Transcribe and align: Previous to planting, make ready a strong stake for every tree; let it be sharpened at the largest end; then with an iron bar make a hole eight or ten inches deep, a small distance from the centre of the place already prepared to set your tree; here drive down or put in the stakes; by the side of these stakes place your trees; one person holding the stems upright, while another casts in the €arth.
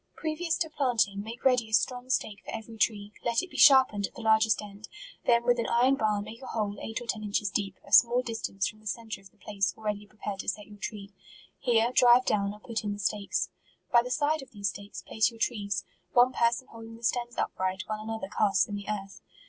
Previous 0.15 0.57
to 0.57 0.67
planting, 0.67 1.21
make 1.21 1.45
ready 1.45 1.69
a 1.69 1.73
strong 1.73 2.09
stake 2.09 2.41
for 2.43 2.49
every 2.49 2.75
tree; 2.75 3.13
let 3.23 3.43
it 3.43 3.51
be 3.51 3.55
sharpened 3.57 4.07
at 4.07 4.15
the 4.15 4.21
largest 4.23 4.59
end; 4.59 4.87
then 5.25 5.43
with 5.43 5.59
an 5.59 5.67
iron 5.69 5.93
bar 5.95 6.23
make 6.23 6.41
a 6.41 6.47
hole 6.47 6.79
eight 6.81 6.99
or 7.01 7.05
ten 7.05 7.21
inches 7.23 7.51
deep, 7.51 7.77
a 7.85 7.91
small 7.91 8.23
distance 8.23 8.67
from 8.67 8.79
the 8.79 8.87
centre 8.87 9.21
of 9.21 9.29
the 9.29 9.37
place 9.37 9.75
already 9.77 10.07
prepared 10.07 10.39
to 10.39 10.49
set 10.49 10.65
your 10.65 10.79
tree; 10.79 11.11
here 11.59 11.91
drive 11.93 12.25
down 12.25 12.51
or 12.51 12.59
put 12.59 12.83
in 12.83 12.93
the 12.93 12.97
stakes; 12.99 13.51
by 13.91 14.01
the 14.01 14.09
side 14.09 14.41
of 14.41 14.49
these 14.49 14.69
stakes 14.69 15.03
place 15.03 15.29
your 15.29 15.37
trees; 15.39 15.85
one 16.13 16.33
person 16.33 16.65
holding 16.71 16.97
the 16.97 17.03
stems 17.03 17.37
upright, 17.37 17.83
while 17.85 17.99
another 18.01 18.27
casts 18.27 18.67
in 18.67 18.73
the 18.73 18.85
€arth. 18.87 19.21